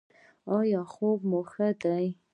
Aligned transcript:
ایا 0.57 0.81
خوب 0.93 1.19
مو 1.29 1.41
ښه 1.51 1.69
دی؟ 1.81 2.05